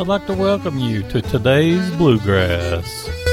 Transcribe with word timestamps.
I'd 0.00 0.06
like 0.06 0.24
to 0.28 0.32
welcome 0.32 0.78
you 0.78 1.02
to 1.10 1.20
today's 1.20 1.90
Bluegrass. 1.90 3.29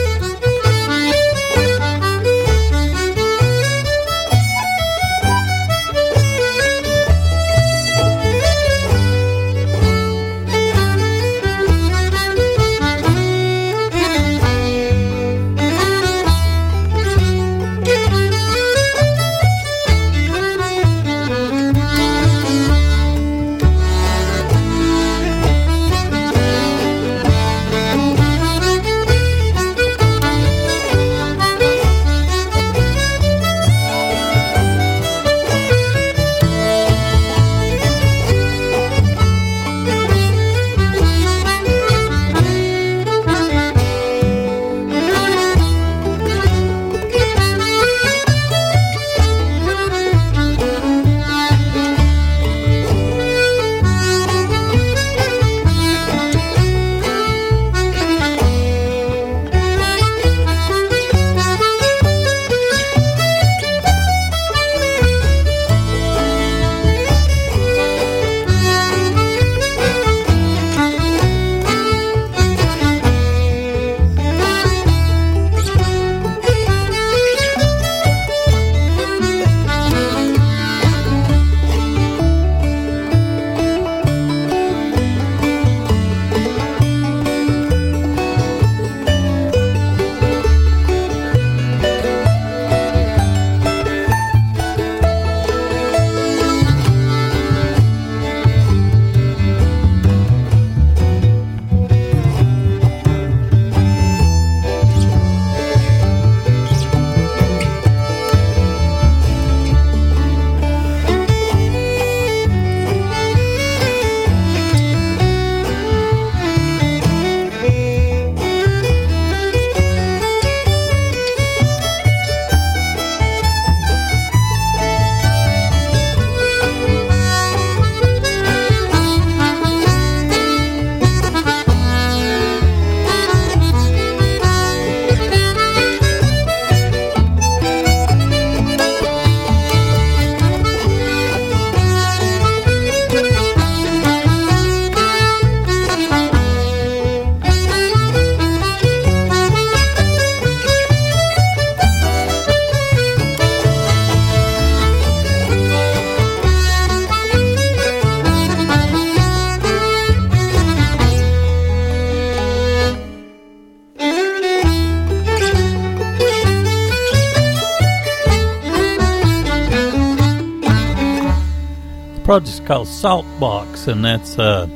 Box, 173.39 173.87
and 173.87 174.03
that's 174.03 174.39
uh, 174.39 174.67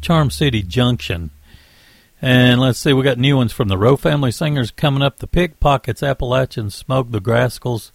Charm 0.00 0.30
City 0.30 0.62
Junction. 0.62 1.30
And 2.20 2.60
let's 2.60 2.78
see, 2.78 2.92
we 2.92 3.02
got 3.02 3.18
new 3.18 3.36
ones 3.36 3.52
from 3.52 3.68
the 3.68 3.76
Roe 3.76 3.96
Family 3.96 4.30
Singers 4.30 4.70
coming 4.70 5.02
up. 5.02 5.18
The 5.18 5.26
Pickpockets, 5.26 6.02
Appalachians, 6.02 6.74
Smoke, 6.74 7.10
the 7.10 7.20
Grascals. 7.20 7.90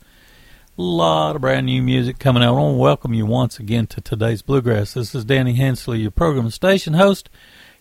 A 0.77 0.81
lot 0.81 1.35
of 1.35 1.41
brand 1.41 1.65
new 1.65 1.81
music 1.81 2.19
coming 2.19 2.43
out. 2.43 2.49
I 2.49 2.59
want 2.59 2.75
to 2.75 2.79
welcome 2.79 3.13
you 3.13 3.25
once 3.25 3.57
again 3.57 3.87
to 3.87 4.01
today's 4.01 4.41
Bluegrass. 4.41 4.93
This 4.93 5.15
is 5.15 5.25
Danny 5.25 5.53
Hensley, 5.53 6.01
your 6.01 6.11
program 6.11 6.51
station 6.51 6.93
host. 6.93 7.29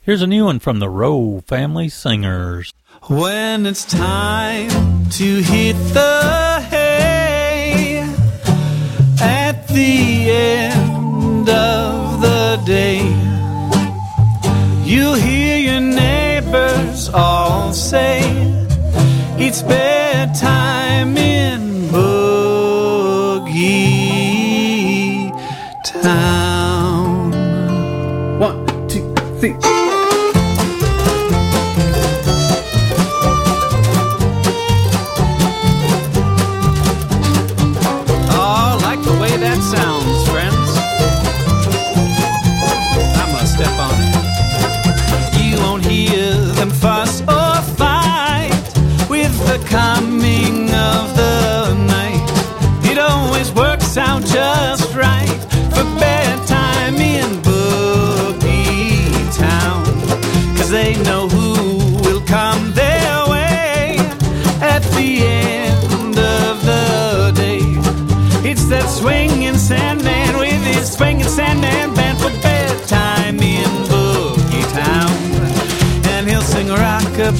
Here's 0.01 0.23
a 0.23 0.27
new 0.27 0.45
one 0.45 0.61
from 0.61 0.79
the 0.79 0.89
Roe 0.89 1.43
Family 1.47 1.89
Singers. 1.89 2.73
When 3.09 3.67
it's 3.67 3.85
time 3.85 4.71
to 5.11 5.43
hit 5.43 5.75
the 5.93 6.67
hay 6.71 7.99
at 9.21 9.69
the 9.69 10.31
end 10.31 10.76
of 11.49 12.21
the 12.21 12.61
day, 12.65 12.99
you 14.85 15.15
hear 15.15 15.59
your 15.59 15.81
neighbors 15.81 17.09
all 17.13 17.73
say 17.73 18.21
it's 19.39 19.63
bedtime 19.63 21.17
in 21.17 21.89
Boogie 21.89 23.31
Town. 25.85 27.31
One, 28.39 28.67
two, 28.89 29.15
three. 29.39 29.86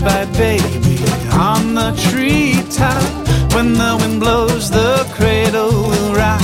Rockabye 0.07 0.27
baby 0.37 0.97
on 1.33 1.75
the 1.75 1.91
treetop. 2.09 3.03
When 3.55 3.73
the 3.75 3.97
wind 4.01 4.21
blows, 4.21 4.71
the 4.71 5.07
cradle 5.13 5.71
will 5.71 6.15
rock. 6.15 6.41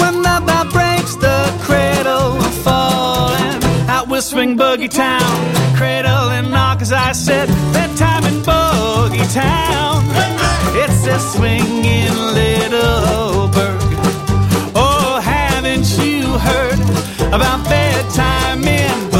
When 0.00 0.22
the 0.22 0.42
bell 0.46 0.66
breaks, 0.70 1.14
the 1.16 1.40
cradle 1.60 2.32
will 2.34 2.56
fall. 2.64 3.30
And 3.30 3.64
out 3.88 4.08
swing 4.22 4.56
Boogie 4.56 4.90
Town. 4.90 5.38
Cradle 5.76 6.30
and 6.30 6.50
knock, 6.50 6.82
as 6.82 6.92
I 6.92 7.12
said, 7.12 7.48
bedtime 7.72 8.24
in 8.24 8.42
Boogie 8.42 9.32
Town. 9.32 10.04
It's 10.82 11.06
a 11.06 11.18
swinging 11.32 12.16
little 12.40 13.48
burg. 13.48 13.80
Oh, 14.74 15.20
haven't 15.22 15.88
you 15.98 16.22
heard 16.48 16.80
about 17.32 17.64
bedtime 17.68 18.64
in 18.64 19.17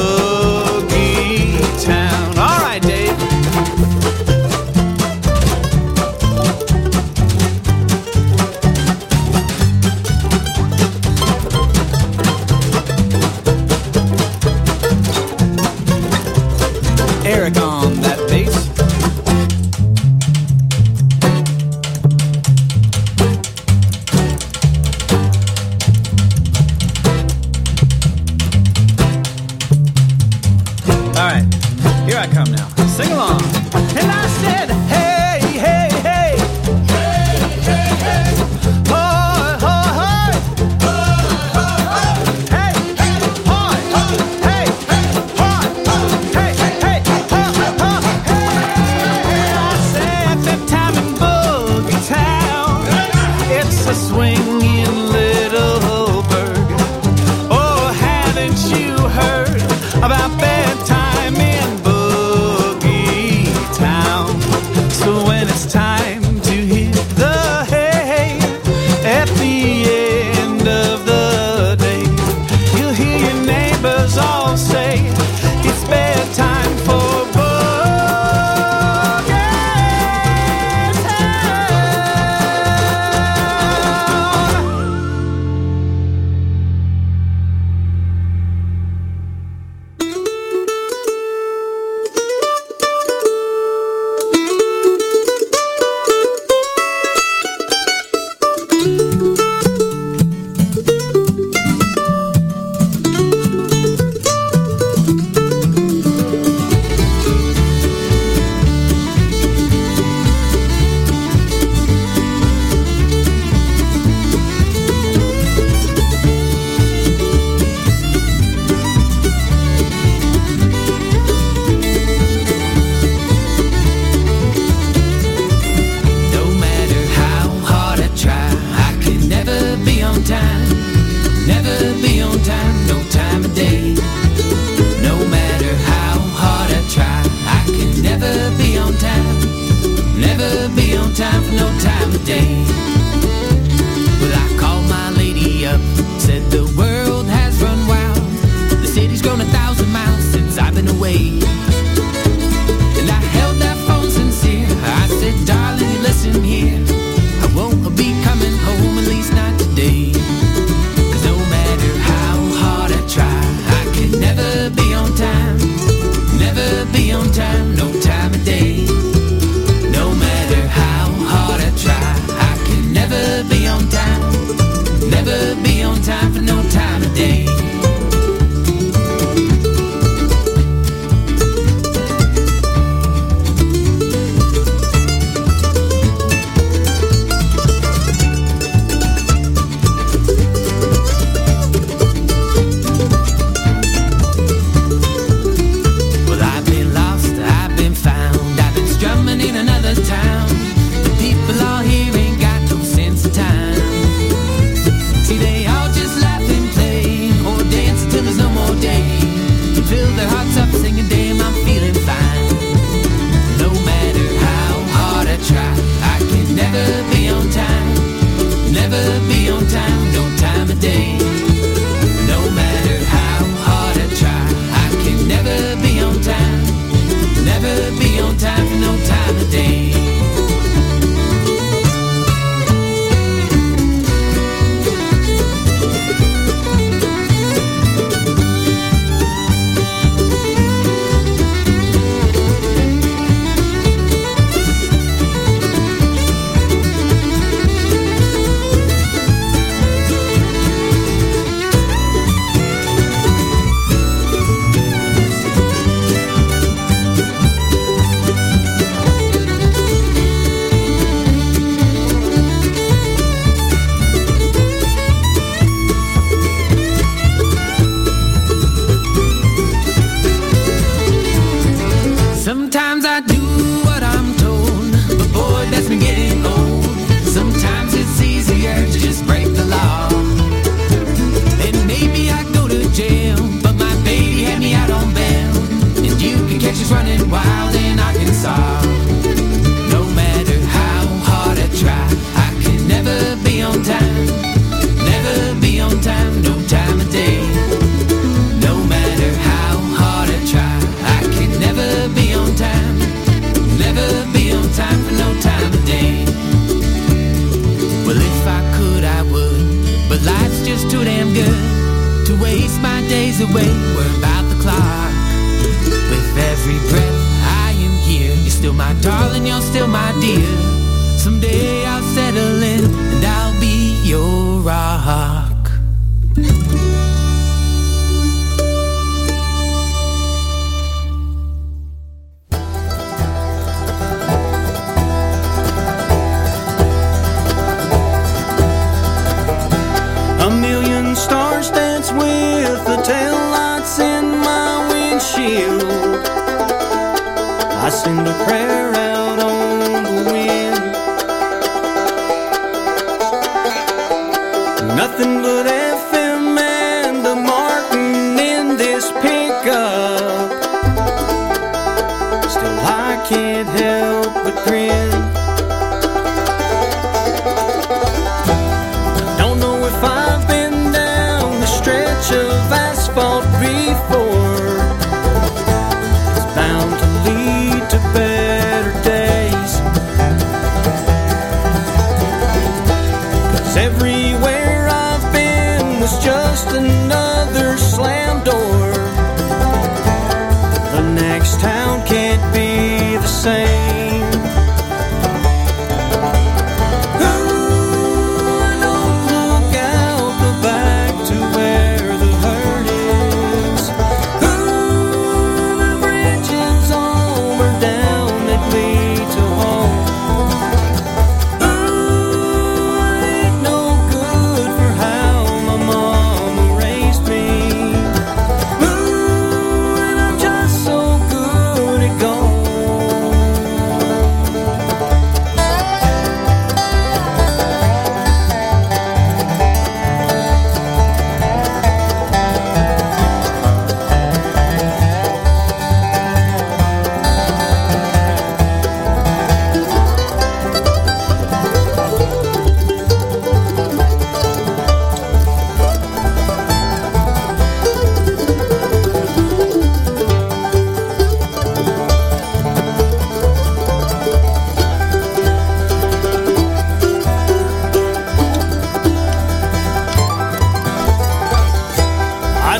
same. 393.38 393.87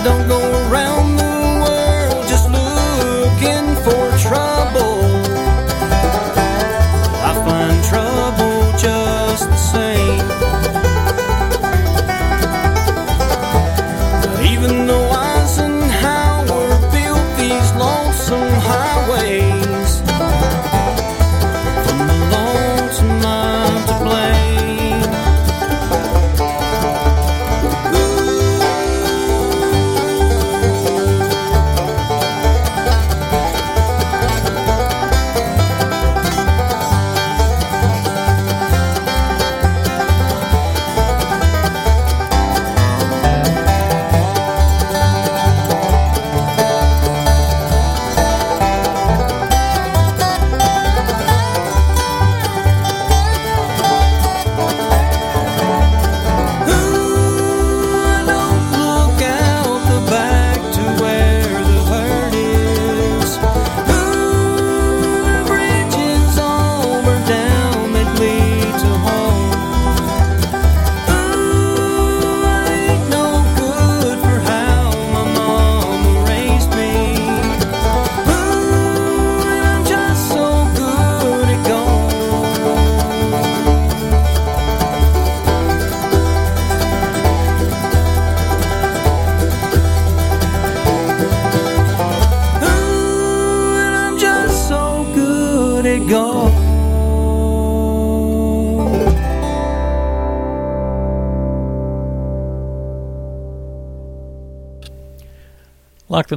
Don't 0.09 0.29
go 0.29 0.48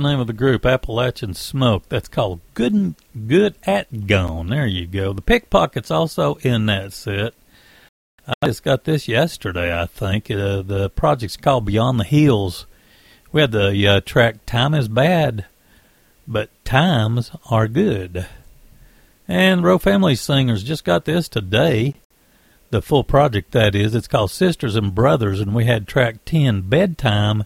name 0.02 0.20
of 0.20 0.28
the 0.28 0.34
group, 0.34 0.66
Appalachian 0.66 1.34
Smoke. 1.34 1.84
That's 1.90 2.08
called 2.08 2.42
Good 2.54 2.96
Good 3.28 3.56
at 3.64 4.08
Gone. 4.08 4.48
There 4.48 4.68
you 4.68 4.88
go. 4.88 5.14
The 5.14 5.22
Pickpockets 5.22 5.92
also 5.92 6.36
in 6.36 6.66
that 6.68 6.94
set. 6.94 7.34
I 8.28 8.48
just 8.48 8.64
got 8.64 8.84
this 8.84 9.08
yesterday, 9.08 9.78
I 9.78 9.86
think. 9.86 10.30
Uh, 10.30 10.62
the 10.62 10.92
project's 10.96 11.38
called 11.38 11.66
Beyond 11.66 12.00
the 12.00 12.04
Hills. 12.04 12.66
We 13.32 13.42
had 13.42 13.52
the 13.52 13.88
uh, 13.88 14.02
track 14.02 14.46
Time 14.46 14.74
is 14.74 14.88
Bad, 14.88 15.46
but 16.28 16.50
Times 16.66 17.32
Are 17.50 17.68
Good. 17.68 18.28
And 19.28 19.64
Roe 19.64 19.78
Family 19.78 20.16
Singers 20.16 20.64
just 20.64 20.84
got 20.84 21.06
this 21.06 21.30
today. 21.30 21.96
The 22.70 22.82
full 22.82 23.04
project, 23.04 23.52
that 23.52 23.76
is. 23.76 23.96
It's 23.96 24.08
called 24.08 24.32
Sisters 24.32 24.76
and 24.76 24.94
Brothers, 24.94 25.40
and 25.40 25.56
we 25.56 25.66
had 25.66 25.88
track 25.88 26.24
10, 26.26 26.62
Bedtime 26.70 27.46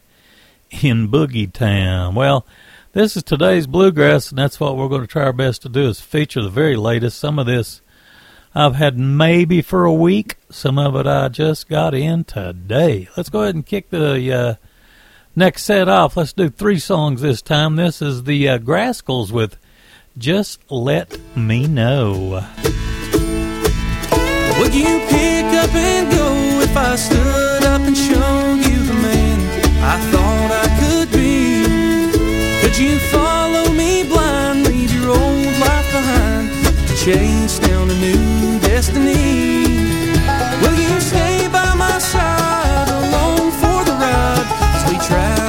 in 0.70 1.10
Boogie 1.10 1.52
Town. 1.52 2.16
Well, 2.16 2.46
this 2.94 3.18
is 3.18 3.24
today's 3.24 3.68
bluegrass, 3.68 4.30
and 4.30 4.38
that's 4.38 4.60
what 4.60 4.78
we're 4.78 4.88
going 4.88 5.02
to 5.02 5.08
try 5.08 5.24
our 5.24 5.34
best 5.34 5.62
to 5.64 5.70
do 5.70 5.90
is 5.90 6.00
feature 6.00 6.42
the 6.42 6.50
very 6.50 6.76
latest. 6.76 7.20
Some 7.20 7.38
of 7.40 7.46
this 7.46 7.82
I've 8.54 8.76
had 8.76 8.98
maybe 8.98 9.62
for 9.62 9.84
a 9.84 9.94
week. 9.94 10.38
Some 10.50 10.80
of 10.80 10.96
it 10.96 11.06
I 11.06 11.28
just 11.28 11.68
got 11.68 11.94
in 11.94 12.24
today. 12.24 13.10
Let's 13.18 13.30
go 13.30 13.42
ahead 13.42 13.56
and 13.56 13.66
kick 13.66 13.90
the 13.90 14.32
uh, 14.34 14.56
next 15.36 15.64
set 15.64 15.90
off. 15.90 16.16
Let's 16.16 16.32
do 16.32 16.50
three 16.50 16.80
songs 16.80 17.22
this 17.22 17.42
time. 17.42 17.76
This 17.76 18.02
is 18.02 18.24
the 18.24 18.48
uh, 18.48 18.60
with 19.32 19.58
"Just 20.18 20.62
Let 20.72 21.20
Me 21.36 21.68
Know." 21.68 22.46
Would 24.58 24.74
you 24.74 25.00
pick 25.10 25.46
up 25.54 25.76
and 25.76 26.12
go 26.12 26.62
if 26.62 26.78
I 26.78 26.96
stood 26.96 27.64
up 27.64 27.82
and 27.82 27.98
showed 27.98 28.56
you 28.56 28.84
the 28.86 28.94
man 28.94 29.84
I 29.84 30.12
thought? 30.12 30.35
You 32.78 33.00
follow 33.00 33.72
me 33.72 34.04
blind, 34.04 34.68
leave 34.68 34.94
your 34.94 35.12
old 35.12 35.58
life 35.60 35.92
behind 35.94 36.50
to 36.90 36.96
chase 36.98 37.58
down 37.58 37.90
a 37.90 37.94
new 37.94 38.60
destiny? 38.60 39.64
Will 40.62 40.78
you 40.78 41.00
stay 41.00 41.48
by 41.54 41.74
my 41.76 41.98
side 42.00 42.90
along 42.90 43.52
for 43.52 43.86
the 43.86 43.94
ride 43.94 44.46
as 44.76 44.92
we 44.92 44.98
travel? 45.08 45.45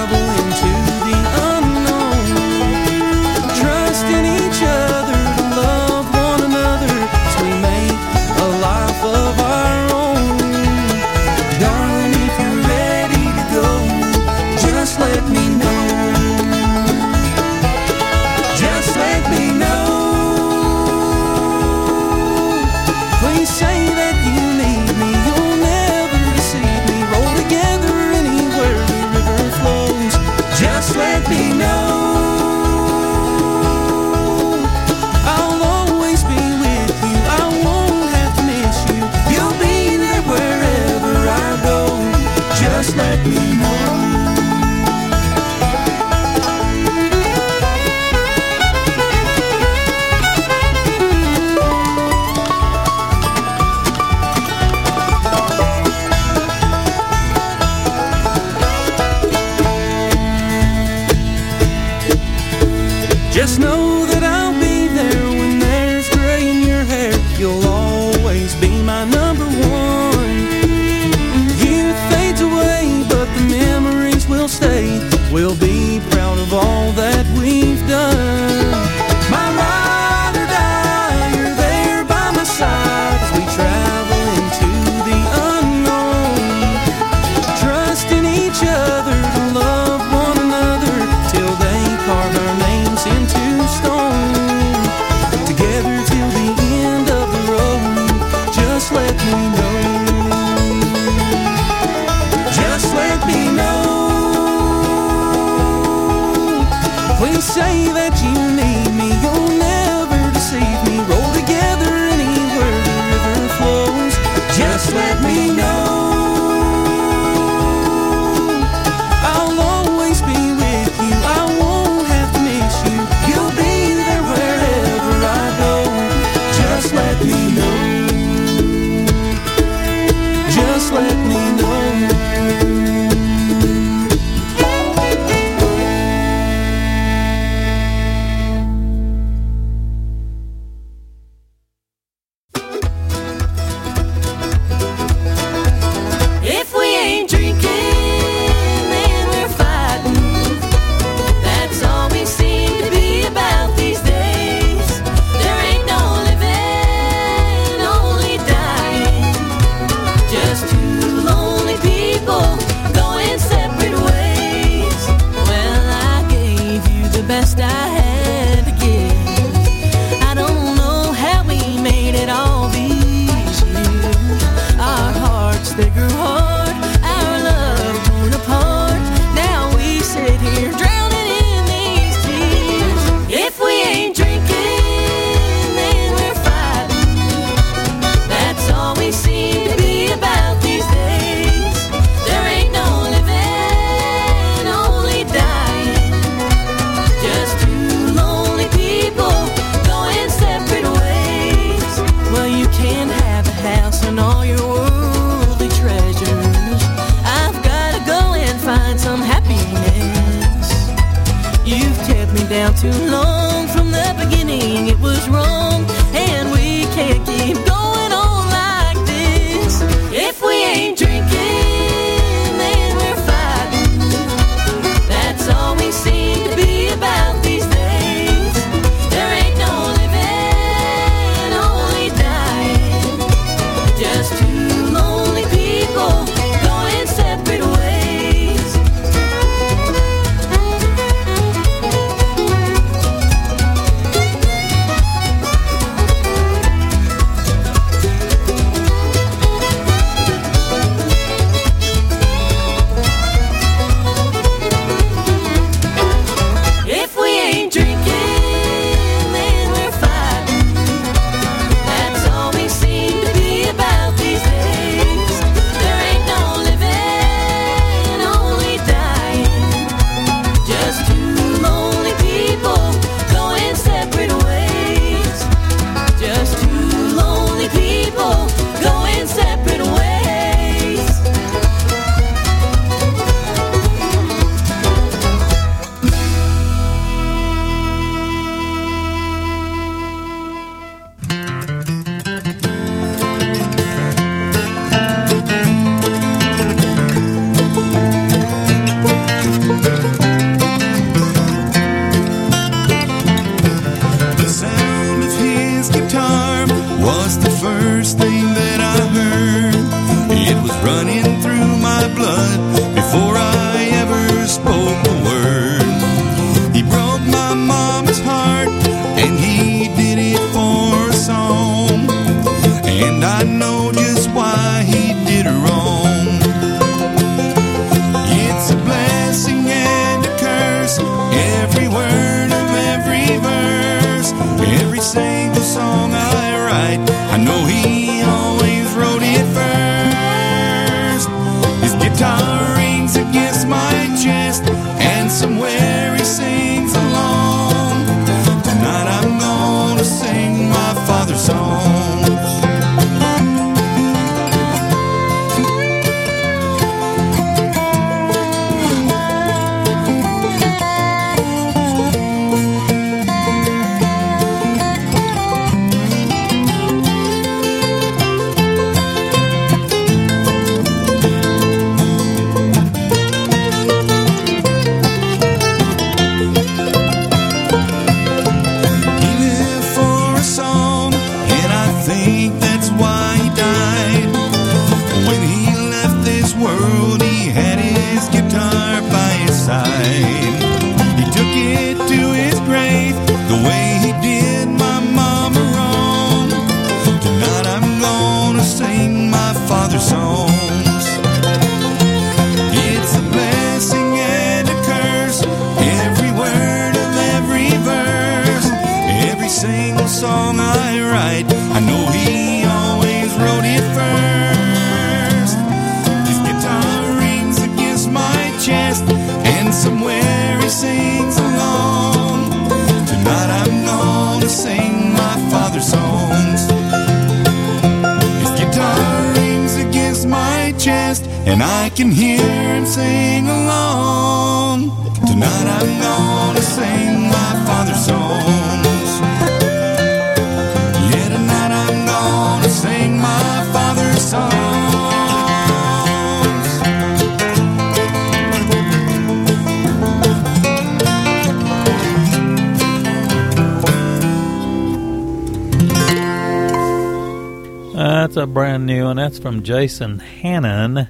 That's 459.37 459.43
from 459.43 459.65
Jason 459.65 460.21
Hannon. 460.21 461.09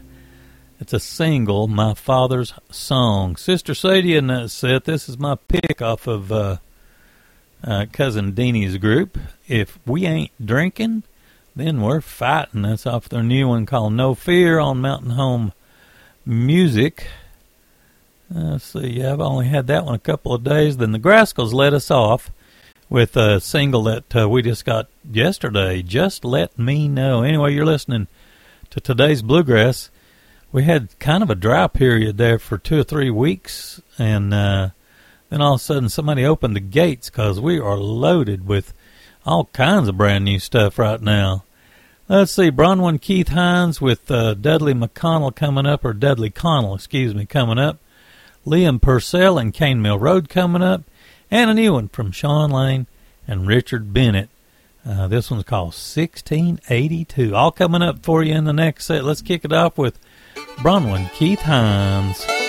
It's 0.81 0.93
a 0.93 0.99
single, 0.99 1.69
My 1.69 1.95
Father's 1.95 2.53
Song. 2.73 3.37
Sister 3.37 3.73
Sadie 3.73 4.17
and 4.17 4.29
that 4.31 4.51
set. 4.51 4.85
This 4.85 5.09
is 5.09 5.17
my 5.17 5.37
pick 5.37 5.81
off 5.81 6.09
of 6.09 6.33
uh, 6.33 6.57
uh, 7.62 7.87
Cousin 7.93 8.33
Deanie's 8.33 8.79
group. 8.79 9.17
If 9.47 9.79
we 9.87 10.07
ain't 10.07 10.33
drinking, 10.45 11.05
then 11.55 11.81
we're 11.81 12.01
fighting. 12.01 12.62
That's 12.62 12.85
off 12.85 13.09
their 13.09 13.23
new 13.23 13.47
one 13.47 13.65
called 13.65 13.93
No 13.93 14.17
Fear 14.17 14.59
on 14.59 14.81
Mountain 14.81 15.11
Home 15.11 15.53
Music. 16.25 17.07
Uh, 18.35 18.41
let's 18.41 18.65
see, 18.65 18.89
yeah, 18.89 19.12
I've 19.12 19.21
only 19.21 19.47
had 19.47 19.69
that 19.69 19.85
one 19.85 19.95
a 19.95 20.01
couple 20.01 20.35
of 20.35 20.43
days. 20.43 20.79
Then 20.79 20.91
the 20.91 20.99
Grascals 20.99 21.53
let 21.53 21.73
us 21.73 21.93
off 21.93 22.33
with 22.88 23.16
a 23.16 23.40
single 23.40 23.83
that 23.85 24.14
uh, 24.16 24.29
we 24.29 24.42
just 24.42 24.64
got 24.64 24.88
yesterday. 25.11 25.83
Just 25.83 26.25
let 26.25 26.59
me 26.59 26.88
know. 26.88 27.22
Anyway, 27.22 27.55
you're 27.55 27.66
listening 27.66 28.07
to 28.70 28.81
today's 28.81 29.22
bluegrass. 29.22 29.90
We 30.53 30.64
had 30.64 30.99
kind 30.99 31.22
of 31.22 31.31
a 31.31 31.35
dry 31.35 31.66
period 31.66 32.16
there 32.16 32.38
for 32.38 32.59
two 32.59 32.81
or 32.81 32.85
three 32.85 33.11
weeks, 33.11 33.81
and 33.99 34.33
uh, 34.33 34.70
then 35.29 35.42
all 35.42 35.55
of 35.55 35.61
a 35.61 35.64
sudden 35.64 35.88
somebody 35.88 36.25
opened 36.25 36.55
the 36.55 36.61
gates 36.61 37.11
because 37.11 37.40
we 37.40 37.59
are 37.59 37.77
loaded 37.77 38.46
with 38.46 38.72
all 39.25 39.46
kinds 39.46 39.88
of 39.88 39.96
brand 39.96 40.25
new 40.25 40.38
stuff 40.38 40.79
right 40.79 41.01
now. 41.01 41.42
Let's 42.09 42.31
see, 42.31 42.53
Bronwyn 42.53 43.01
Keith-Hynes 43.01 43.81
with 43.81 44.09
uh, 44.12 44.35
Dudley 44.35 44.75
McConnell 44.75 45.35
coming 45.35 45.66
up, 45.66 45.85
or 45.85 45.92
Dudley 45.92 46.31
Connell, 46.31 46.77
excuse 46.77 47.12
me, 47.16 47.27
coming 47.27 47.59
up. 47.59 47.79
Liam 48.46 48.81
Purcell 48.81 49.38
and 49.38 49.53
Cane 49.53 49.83
Mill 49.83 49.99
Road 49.99 50.29
coming 50.29 50.62
up 50.62 50.85
and 51.31 51.51
a 51.51 51.55
new 51.55 51.73
one 51.73 51.89
from 51.89 52.12
Shawn 52.12 52.51
Lane 52.51 52.87
and 53.27 53.47
Richard 53.47 53.93
Bennett. 53.93 54.31
Uh, 54.85 55.09
this 55.09 55.31
one's 55.31 55.45
called 55.45 55.75
1682. 55.75 57.35
All 57.35 57.51
coming 57.51 57.83
up 57.83 58.05
for 58.05 58.23
you 58.23 58.35
in 58.35 58.45
the 58.45 58.53
next 58.53 58.87
set. 58.87 59.05
Let's 59.05 59.23
kick 59.23 59.45
it 59.45 59.53
off 59.53 59.77
with 59.77 59.99
Bronwyn 60.59 61.11
Keith-Hynes. 61.12 62.46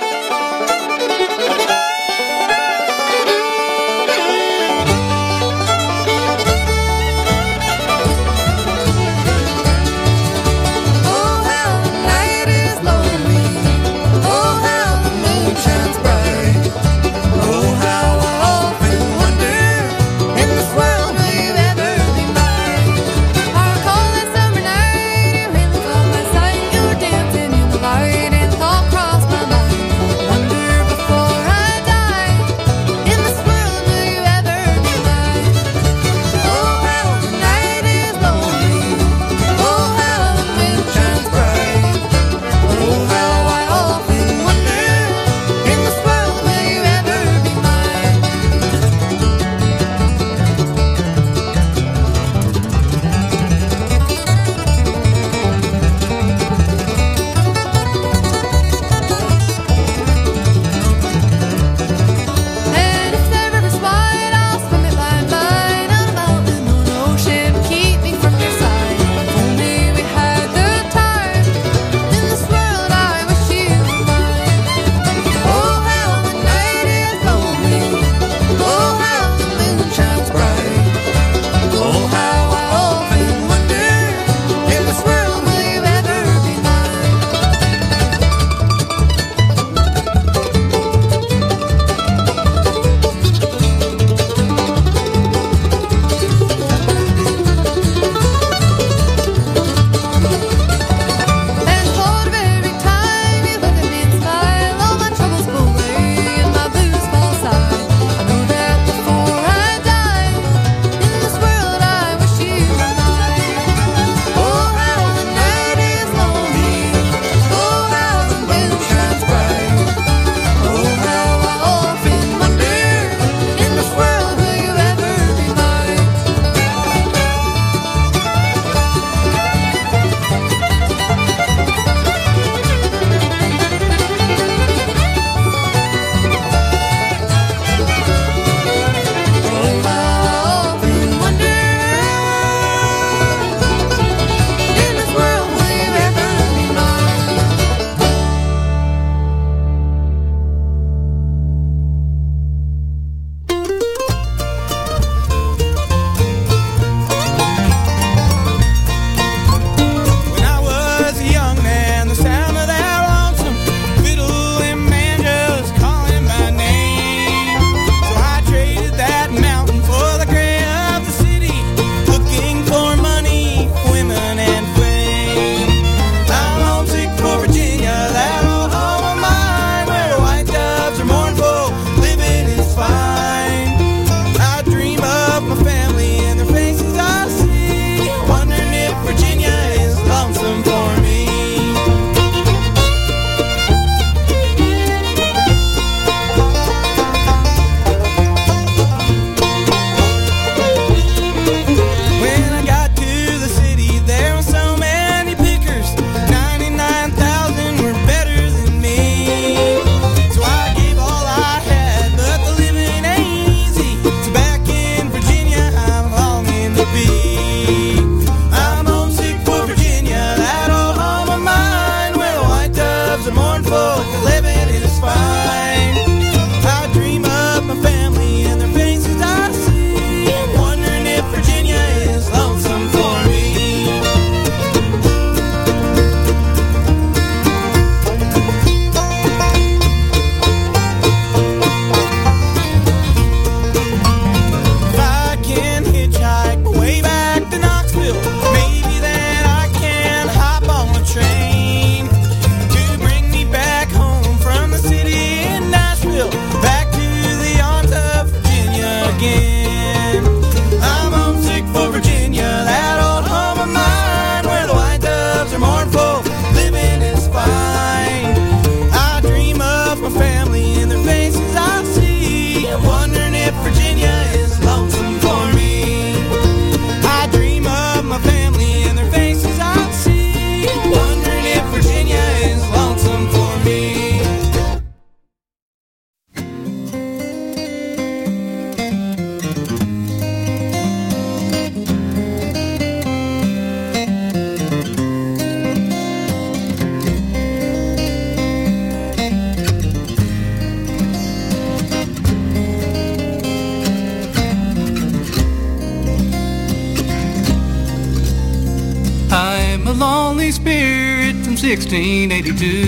1682. 311.90 312.88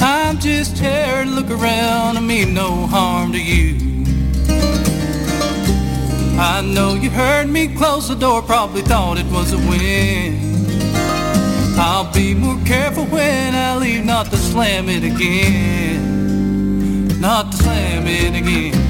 I'm 0.00 0.36
just 0.40 0.76
here 0.76 1.22
to 1.24 1.30
look 1.30 1.48
around 1.48 2.16
I 2.16 2.20
mean 2.20 2.52
no 2.54 2.86
harm 2.88 3.30
to 3.32 3.40
you. 3.40 3.76
I 6.36 6.60
know 6.60 6.94
you 6.94 7.10
heard 7.10 7.48
me 7.48 7.68
close 7.68 8.08
the 8.08 8.16
door, 8.16 8.42
probably 8.42 8.82
thought 8.82 9.18
it 9.18 9.26
was 9.26 9.52
a 9.52 9.58
wind. 9.58 10.40
I'll 11.78 12.12
be 12.12 12.34
more 12.34 12.58
careful 12.66 13.04
when 13.06 13.54
I 13.54 13.76
leave, 13.76 14.04
not 14.04 14.30
to 14.30 14.36
slam 14.36 14.88
it 14.88 15.04
again. 15.04 16.00
Not 17.20 17.52
to 17.52 17.58
slam 17.58 18.08
it 18.08 18.34
again. 18.34 18.83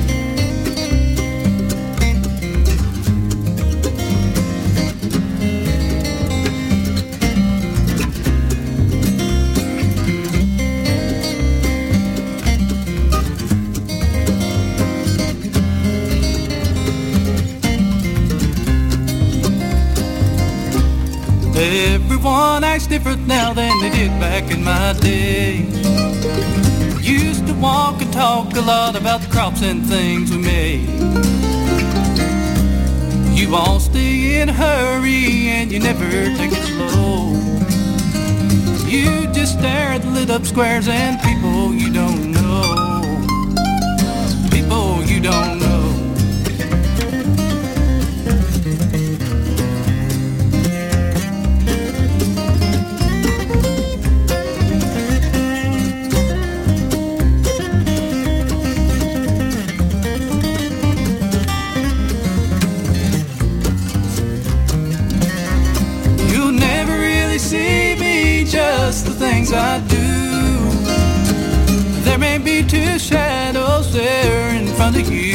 Different 22.98 23.26
now 23.26 23.52
than 23.52 23.76
they 23.80 23.90
did 23.90 24.10
back 24.20 24.52
in 24.52 24.62
my 24.62 24.92
day. 25.00 25.66
Used 27.00 27.44
to 27.48 27.54
walk 27.54 28.00
and 28.00 28.12
talk 28.12 28.54
a 28.54 28.60
lot 28.60 28.94
about 28.94 29.20
the 29.20 29.26
crops 29.34 29.62
and 29.62 29.84
things 29.84 30.30
we 30.30 30.38
made. 30.38 30.88
You 33.36 33.56
all 33.56 33.80
stay 33.80 34.40
in 34.40 34.48
a 34.48 34.52
hurry 34.52 35.48
and 35.48 35.72
you 35.72 35.80
never 35.80 36.08
take 36.38 36.52
it 36.52 36.64
slow. 36.70 37.32
You 38.88 39.26
just 39.32 39.58
stare 39.58 39.90
at 39.96 40.04
lit 40.04 40.30
up 40.30 40.46
squares 40.46 40.86
and 40.86 41.20
people 41.20 41.74
you 41.74 41.92
don't 41.92 42.23
there 74.94 75.12
in 75.12 75.33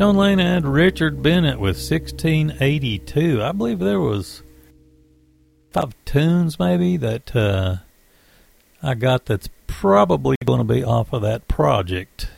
Shawn 0.00 0.16
Lane 0.16 0.38
had 0.38 0.64
Richard 0.64 1.22
Bennett 1.22 1.60
with 1.60 1.76
1682. 1.76 3.42
I 3.42 3.52
believe 3.52 3.80
there 3.80 4.00
was 4.00 4.42
five 5.72 5.94
tunes 6.06 6.58
maybe 6.58 6.96
that 6.96 7.36
uh, 7.36 7.76
I 8.82 8.94
got 8.94 9.26
that's 9.26 9.50
probably 9.66 10.36
going 10.46 10.66
to 10.66 10.74
be 10.74 10.82
off 10.82 11.12
of 11.12 11.20
that 11.20 11.48
project. 11.48 12.30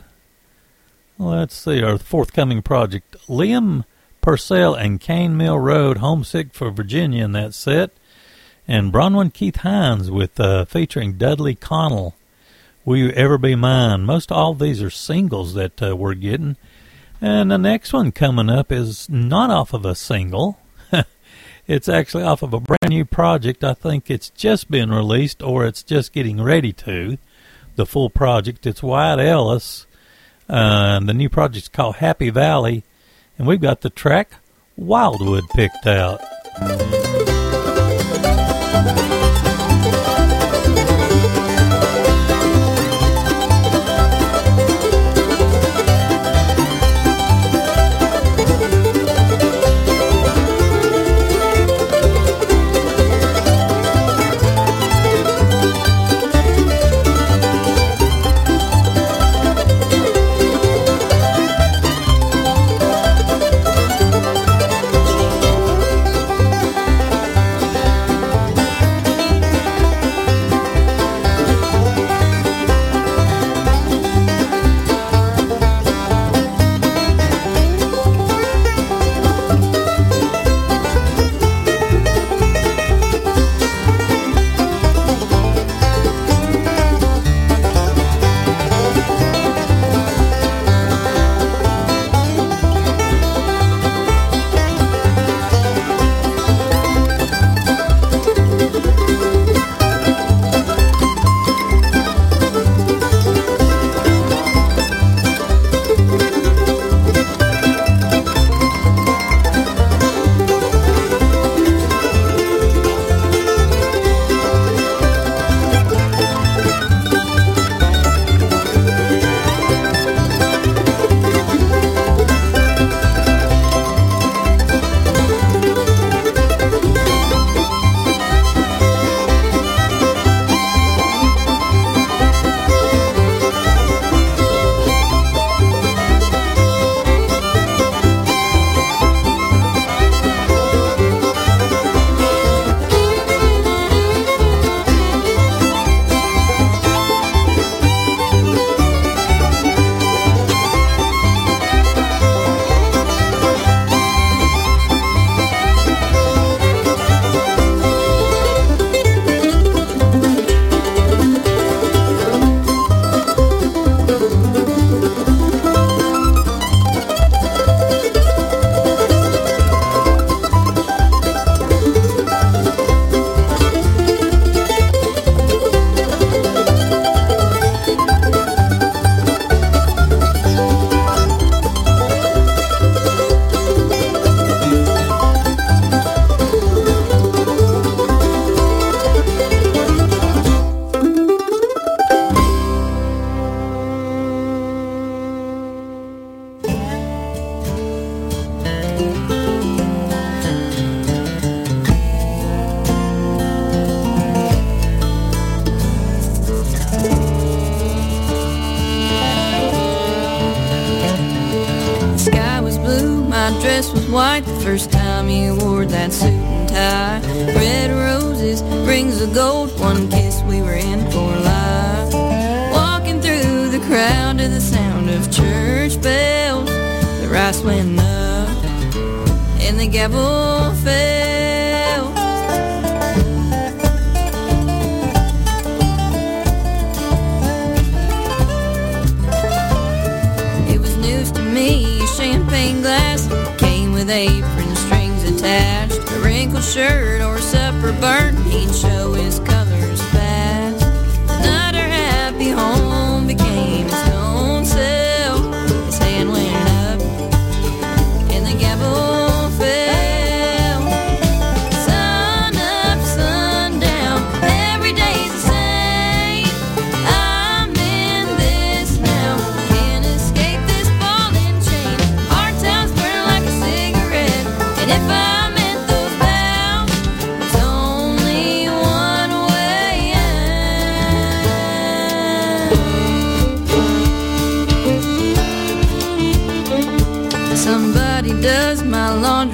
Let's 1.18 1.54
see, 1.54 1.80
our 1.84 1.98
forthcoming 1.98 2.62
project. 2.62 3.16
Liam 3.28 3.84
Purcell 4.20 4.74
and 4.74 5.00
Cane 5.00 5.36
Mill 5.36 5.60
Road, 5.60 5.98
Homesick 5.98 6.54
for 6.54 6.72
Virginia 6.72 7.24
in 7.24 7.30
that 7.30 7.54
set. 7.54 7.92
And 8.66 8.92
Bronwyn 8.92 9.32
Keith-Hynes 9.32 10.10
with 10.10 10.40
uh, 10.40 10.64
featuring 10.64 11.12
Dudley 11.12 11.54
Connell. 11.54 12.16
Will 12.84 12.96
You 12.96 13.10
Ever 13.10 13.38
Be 13.38 13.54
Mine? 13.54 14.04
Most 14.04 14.32
all 14.32 14.54
these 14.54 14.82
are 14.82 14.90
singles 14.90 15.54
that 15.54 15.80
uh, 15.80 15.94
we're 15.94 16.14
getting. 16.14 16.56
And 17.22 17.52
the 17.52 17.56
next 17.56 17.92
one 17.92 18.10
coming 18.10 18.50
up 18.50 18.72
is 18.72 19.08
not 19.08 19.48
off 19.48 19.72
of 19.72 19.86
a 19.86 19.94
single. 19.94 20.58
it's 21.68 21.88
actually 21.88 22.24
off 22.24 22.42
of 22.42 22.52
a 22.52 22.58
brand 22.58 22.88
new 22.88 23.04
project. 23.04 23.62
I 23.62 23.74
think 23.74 24.10
it's 24.10 24.28
just 24.30 24.68
been 24.68 24.90
released 24.90 25.40
or 25.40 25.64
it's 25.64 25.84
just 25.84 26.12
getting 26.12 26.42
ready 26.42 26.72
to. 26.72 27.18
The 27.76 27.86
full 27.86 28.10
project. 28.10 28.66
It's 28.66 28.82
Wyatt 28.82 29.20
Ellis. 29.20 29.86
Uh, 30.48 30.98
the 30.98 31.14
new 31.14 31.28
project's 31.28 31.68
called 31.68 31.96
Happy 31.96 32.28
Valley. 32.28 32.82
And 33.38 33.46
we've 33.46 33.60
got 33.60 33.82
the 33.82 33.90
track 33.90 34.32
Wildwood 34.76 35.44
picked 35.54 35.86
out. 35.86 36.20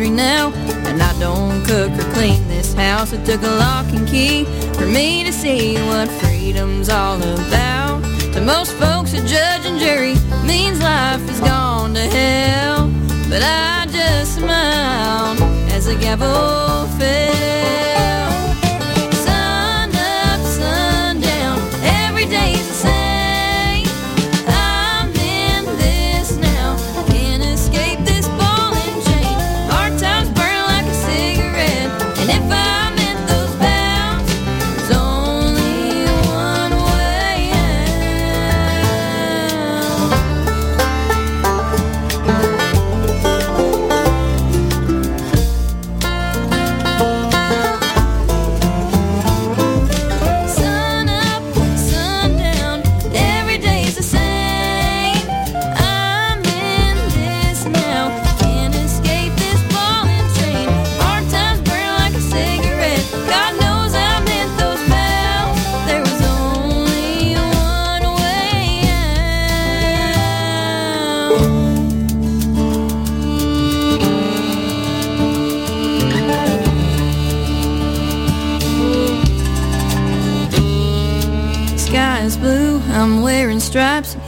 hungry 0.09 0.11
now 0.11 0.53
And 0.89 1.03
I 1.03 1.19
don't 1.19 1.65
cook 1.65 1.91
or 1.93 2.13
clean 2.13 2.47
this 2.49 2.75
house. 2.75 3.13
It 3.13 3.25
took 3.25 3.43
a 3.43 3.51
lock 3.59 3.87
and 3.93 4.07
key 4.09 4.45
for 4.75 4.87
me 4.87 5.25
to 5.25 5.33
see 5.33 5.77
what 5.87 6.09
freedom's 6.09 6.89
all 6.89 7.17
about. 7.17 8.03
To 8.35 8.41
most 8.41 8.73
folks 8.75 9.13
a 9.15 9.21
judge 9.27 9.67
and 9.67 9.79
jury 9.79 10.15
means 10.47 10.81
life 10.81 11.29
is 11.31 11.41
gone 11.41 11.95
to 11.95 12.01
hell. 12.01 12.89
But 13.29 13.43
I 13.43 13.87
just 13.91 14.37
smiled 14.37 15.41
as 15.73 15.87
the 15.87 15.95
gavel 15.95 16.87
fell 16.99 17.88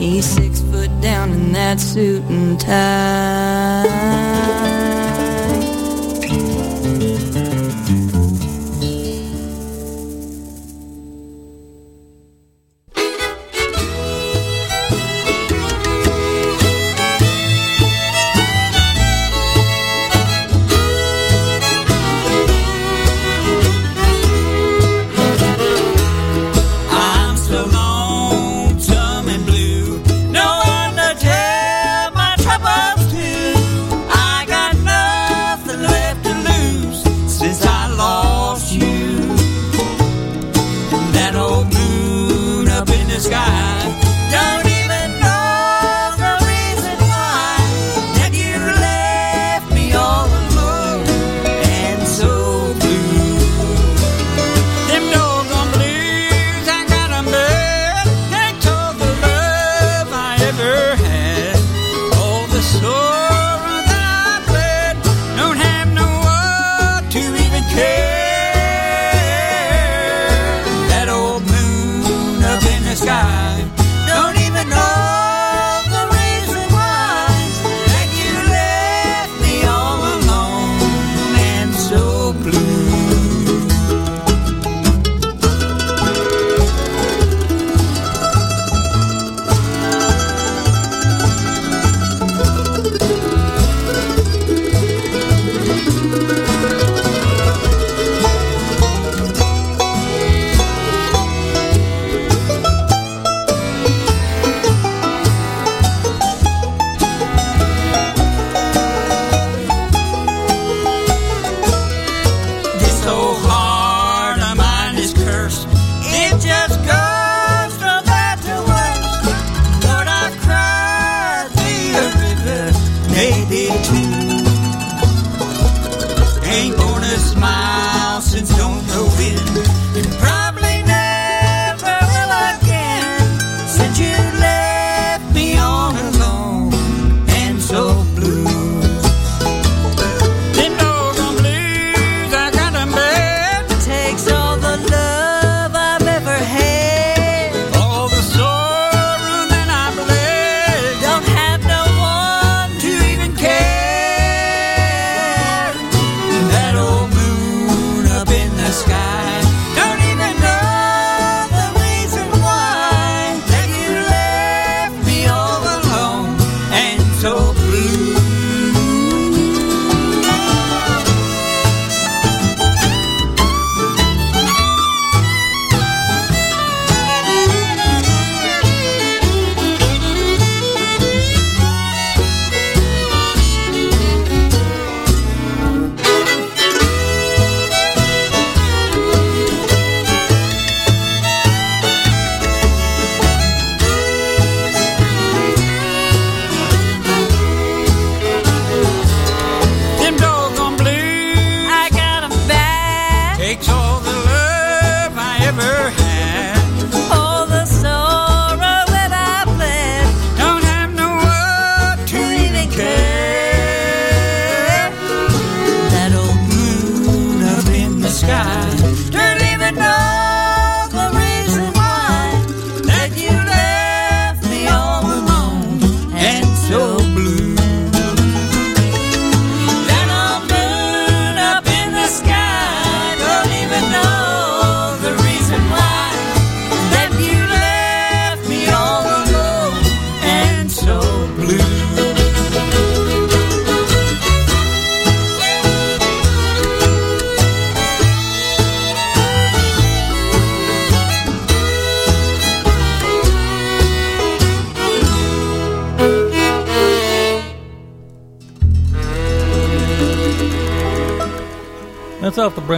He's 0.01 0.25
six 0.25 0.63
foot 0.63 0.91
down 1.03 1.31
in 1.31 1.53
that 1.53 1.79
suit 1.79 2.23
and 2.31 2.59
tie. 2.59 4.20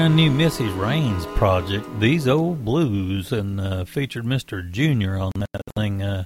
Brand 0.03 0.17
new 0.17 0.33
Missy 0.33 0.67
Raines 0.67 1.27
project, 1.37 1.87
These 2.01 2.27
Old 2.27 2.65
Blues, 2.65 3.31
and 3.31 3.61
uh, 3.61 3.85
featured 3.85 4.25
Mr. 4.25 4.69
Junior 4.69 5.17
on 5.17 5.31
that 5.37 5.63
thing 5.77 6.03
uh, 6.03 6.25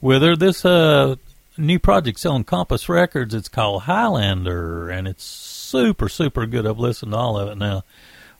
with 0.00 0.20
her. 0.22 0.34
This 0.34 0.64
uh, 0.64 1.14
new 1.56 1.78
project's 1.78 2.26
on 2.26 2.42
Compass 2.42 2.88
Records. 2.88 3.34
It's 3.34 3.48
called 3.48 3.82
Highlander, 3.82 4.90
and 4.90 5.06
it's 5.06 5.22
super, 5.22 6.08
super 6.08 6.44
good. 6.44 6.66
I've 6.66 6.80
listened 6.80 7.12
to 7.12 7.18
all 7.18 7.38
of 7.38 7.50
it 7.50 7.56
now. 7.56 7.84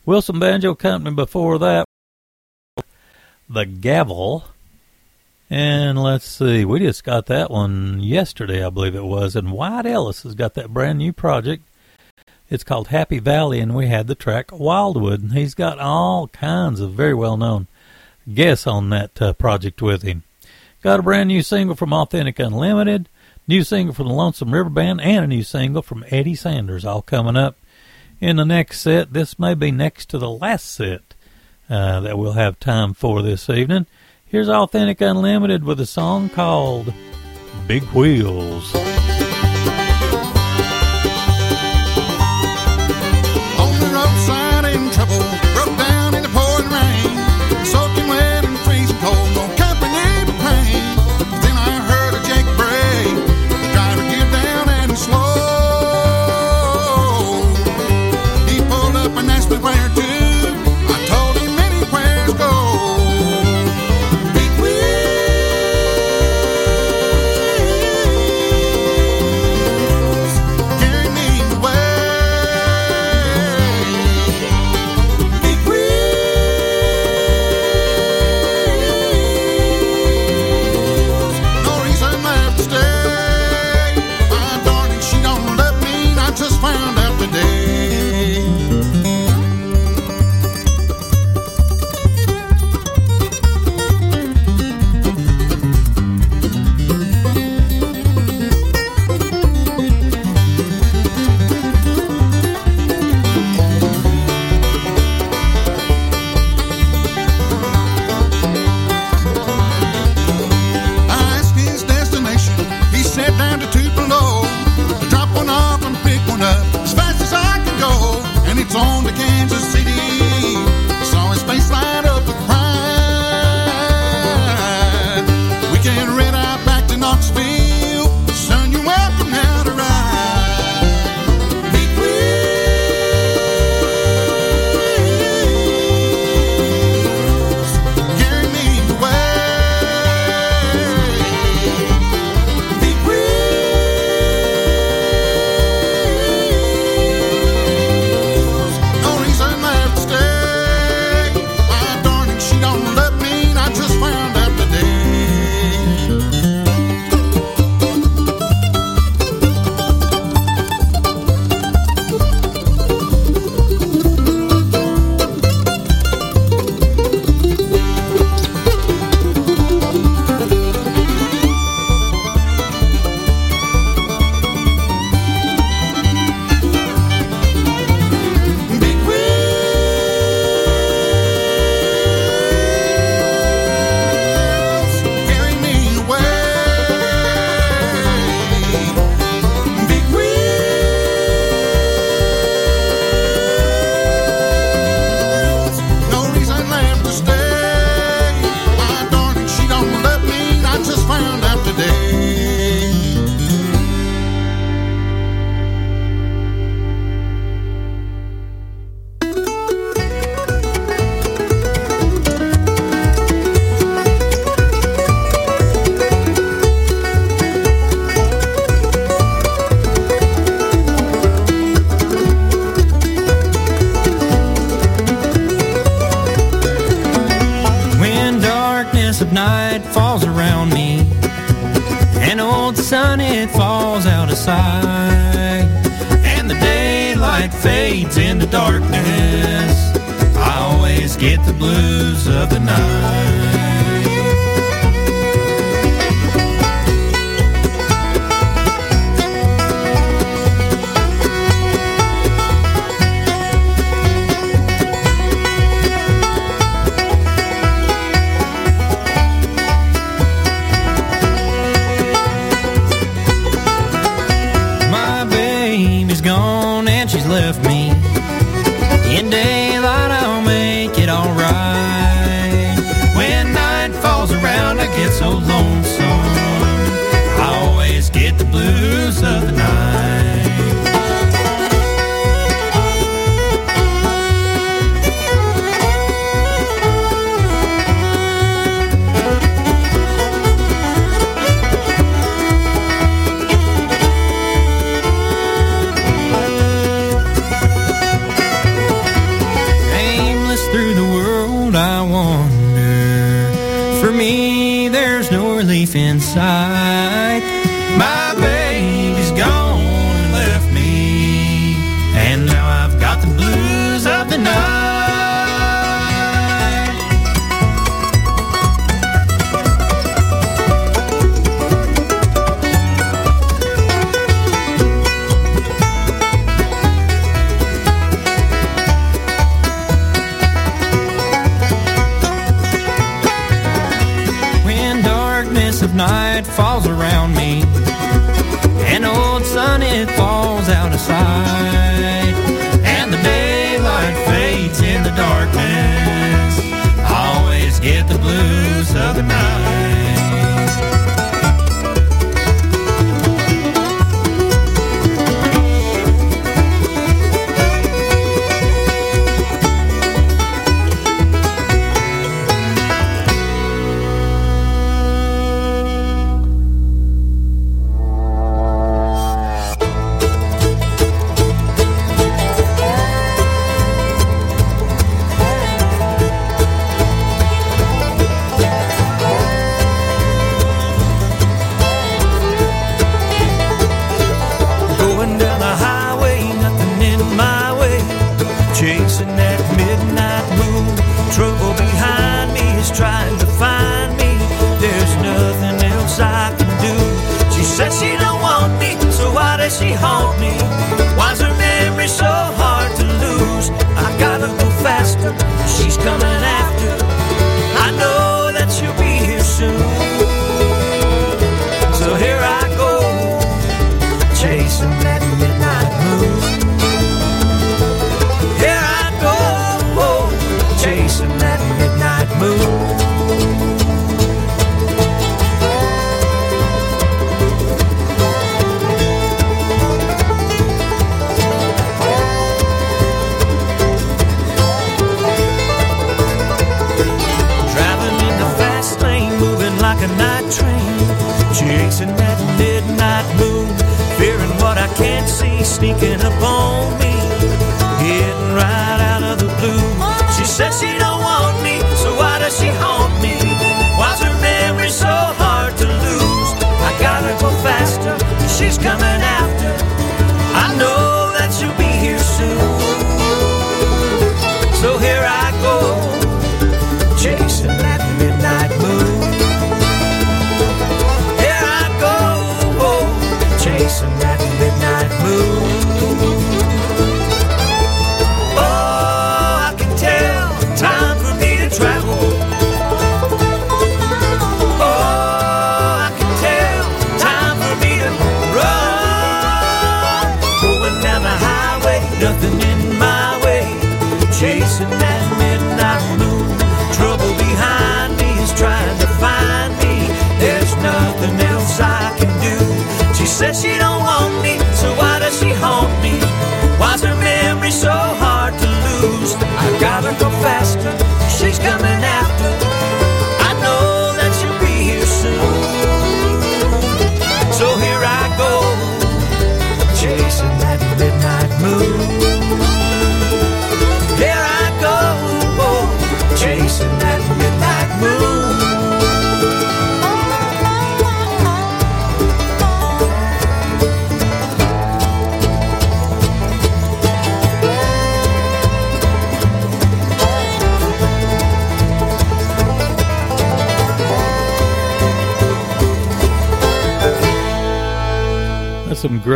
Wilson 0.04 0.40
Banjo 0.40 0.74
Company 0.74 1.14
before 1.14 1.60
that, 1.60 1.84
The 3.48 3.64
Gavel. 3.64 4.42
And 5.48 6.02
let's 6.02 6.26
see, 6.26 6.64
we 6.64 6.80
just 6.80 7.04
got 7.04 7.26
that 7.26 7.52
one 7.52 8.00
yesterday, 8.00 8.64
I 8.64 8.70
believe 8.70 8.96
it 8.96 9.04
was. 9.04 9.36
And 9.36 9.52
Wyatt 9.52 9.86
Ellis 9.86 10.24
has 10.24 10.34
got 10.34 10.54
that 10.54 10.74
brand 10.74 10.98
new 10.98 11.12
project. 11.12 11.62
It's 12.50 12.64
called 12.64 12.88
Happy 12.88 13.18
Valley, 13.18 13.60
and 13.60 13.74
we 13.74 13.88
had 13.88 14.06
the 14.06 14.14
track 14.14 14.50
Wildwood. 14.52 15.32
He's 15.32 15.54
got 15.54 15.78
all 15.78 16.28
kinds 16.28 16.80
of 16.80 16.92
very 16.92 17.12
well 17.12 17.36
known 17.36 17.66
guests 18.32 18.66
on 18.66 18.88
that 18.90 19.20
uh, 19.20 19.32
project 19.34 19.82
with 19.82 20.02
him. 20.02 20.22
Got 20.82 21.00
a 21.00 21.02
brand 21.02 21.28
new 21.28 21.42
single 21.42 21.76
from 21.76 21.92
Authentic 21.92 22.38
Unlimited, 22.38 23.08
new 23.46 23.64
single 23.64 23.94
from 23.94 24.08
the 24.08 24.14
Lonesome 24.14 24.52
River 24.52 24.70
Band, 24.70 25.00
and 25.02 25.24
a 25.24 25.28
new 25.28 25.42
single 25.42 25.82
from 25.82 26.04
Eddie 26.08 26.34
Sanders, 26.34 26.86
all 26.86 27.02
coming 27.02 27.36
up 27.36 27.56
in 28.20 28.36
the 28.36 28.44
next 28.44 28.80
set. 28.80 29.12
This 29.12 29.38
may 29.38 29.54
be 29.54 29.70
next 29.70 30.06
to 30.10 30.18
the 30.18 30.30
last 30.30 30.70
set 30.70 31.14
uh, 31.68 32.00
that 32.00 32.16
we'll 32.16 32.32
have 32.32 32.58
time 32.60 32.94
for 32.94 33.20
this 33.20 33.50
evening. 33.50 33.86
Here's 34.24 34.48
Authentic 34.48 35.00
Unlimited 35.02 35.64
with 35.64 35.80
a 35.80 35.86
song 35.86 36.30
called 36.30 36.94
Big 37.66 37.82
Wheels. 37.84 38.72
In 44.78 44.90
trouble, 44.92 45.37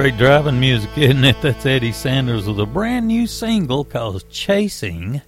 great 0.02 0.16
driving 0.16 0.58
music, 0.58 0.90
isn't 0.98 1.22
it? 1.22 1.40
That's 1.42 1.64
Eddie 1.64 1.92
Sanders 1.92 2.48
with 2.48 2.58
a 2.58 2.66
brand 2.66 3.06
new 3.06 3.28
single 3.28 3.84
called 3.84 4.28
Chasing 4.30 5.22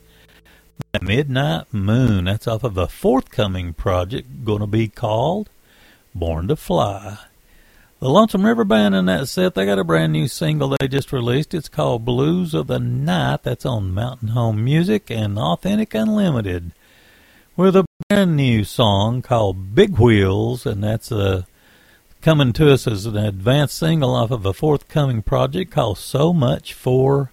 the 0.91 1.01
Midnight 1.01 1.73
Moon. 1.73 2.25
That's 2.25 2.49
off 2.49 2.65
of 2.65 2.77
a 2.77 2.89
forthcoming 2.89 3.73
project 3.73 4.45
going 4.45 4.59
to 4.59 4.67
be 4.67 4.89
called 4.89 5.49
Born 6.13 6.49
to 6.49 6.57
Fly. 6.57 7.19
The 8.01 8.09
Lonesome 8.09 8.45
River 8.45 8.65
Band 8.65 8.97
in 8.97 9.05
that 9.05 9.29
set, 9.29 9.55
they 9.55 9.65
got 9.65 9.79
a 9.79 9.85
brand 9.85 10.13
new 10.13 10.27
single 10.27 10.75
they 10.81 10.89
just 10.89 11.13
released. 11.13 11.55
It's 11.55 11.69
called 11.69 12.05
Blues 12.05 12.53
of 12.53 12.67
the 12.67 12.81
Night. 12.81 13.45
That's 13.45 13.65
on 13.65 13.95
Mountain 13.95 14.31
Home 14.31 14.65
Music 14.65 15.09
and 15.09 15.39
Authentic 15.39 15.95
Unlimited 15.95 16.73
with 17.57 17.77
a 17.77 17.87
brand 18.09 18.35
new 18.35 18.65
song 18.65 19.23
called 19.23 19.77
Big 19.77 20.01
Wheels, 20.01 20.67
and 20.67 20.83
that's 20.83 21.13
a 21.13 21.47
coming 22.25 22.55
to 22.55 22.73
us 22.73 22.87
as 22.87 23.05
an 23.05 23.19
advanced 23.19 23.77
single 23.77 24.15
off 24.15 24.31
of 24.31 24.47
a 24.47 24.55
forthcoming 24.55 25.21
project 25.21 25.71
called 25.71 25.99
So 25.99 26.33
Much 26.33 26.73
For 26.73 27.31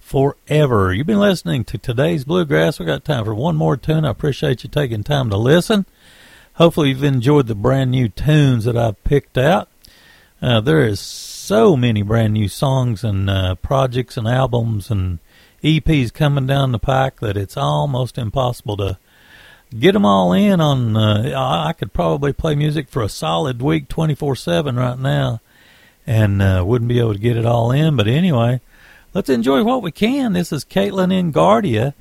Forever. 0.00 0.92
You've 0.92 1.06
been 1.06 1.18
listening 1.18 1.64
to 1.64 1.78
today's 1.78 2.26
Bluegrass. 2.26 2.78
We've 2.78 2.86
got 2.86 3.06
time 3.06 3.24
for 3.24 3.34
one 3.34 3.56
more 3.56 3.78
tune. 3.78 4.04
I 4.04 4.10
appreciate 4.10 4.62
you 4.62 4.68
taking 4.68 5.02
time 5.02 5.30
to 5.30 5.38
listen. 5.38 5.86
Hopefully, 6.56 6.90
you've 6.90 7.04
enjoyed 7.04 7.46
the 7.46 7.54
brand 7.54 7.90
new 7.90 8.10
tunes 8.10 8.66
that 8.66 8.76
I've 8.76 9.02
picked 9.02 9.38
out. 9.38 9.70
Uh, 10.42 10.60
there 10.60 10.84
is 10.84 11.00
so 11.00 11.74
many 11.74 12.02
brand 12.02 12.34
new 12.34 12.48
songs 12.48 13.02
and 13.02 13.30
uh, 13.30 13.54
projects 13.54 14.18
and 14.18 14.28
albums 14.28 14.90
and 14.90 15.20
EPs 15.64 16.12
coming 16.12 16.46
down 16.46 16.72
the 16.72 16.78
pike 16.78 17.20
that 17.20 17.38
it's 17.38 17.56
almost 17.56 18.18
impossible 18.18 18.76
to 18.76 18.98
get 19.78 19.92
them 19.92 20.04
all 20.04 20.32
in 20.32 20.60
on. 20.60 20.96
Uh, 20.96 21.32
I 21.36 21.72
could 21.72 21.92
probably 21.92 22.32
play 22.32 22.54
music 22.54 22.88
for 22.88 23.02
a 23.02 23.08
solid 23.08 23.62
week, 23.62 23.88
twenty 23.88 24.14
four 24.14 24.36
seven 24.36 24.76
right 24.76 24.98
now, 24.98 25.40
and 26.06 26.42
uh, 26.42 26.64
wouldn't 26.66 26.88
be 26.88 26.98
able 26.98 27.14
to 27.14 27.18
get 27.18 27.36
it 27.36 27.46
all 27.46 27.70
in. 27.70 27.96
But 27.96 28.08
anyway, 28.08 28.60
let's 29.14 29.28
enjoy 29.28 29.64
what 29.64 29.82
we 29.82 29.92
can. 29.92 30.32
This 30.32 30.52
is 30.52 30.64
Caitlin 30.64 31.12
Ingardia 31.12 31.94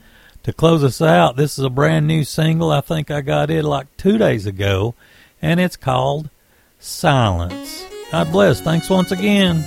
to 0.43 0.53
close 0.53 0.83
us 0.83 1.01
out. 1.01 1.37
This 1.37 1.57
is 1.57 1.65
a 1.65 1.69
brand 1.69 2.07
new 2.07 2.23
single. 2.23 2.71
I 2.71 2.81
think 2.81 3.09
I 3.09 3.21
got 3.21 3.49
it 3.49 3.63
like 3.63 3.87
two 3.97 4.17
days 4.17 4.45
ago, 4.45 4.93
and 5.41 5.59
it's 5.59 5.77
called 5.77 6.29
Silence. 6.79 7.85
God 8.11 8.31
bless. 8.31 8.61
Thanks 8.61 8.89
once 8.89 9.11
again. 9.11 9.63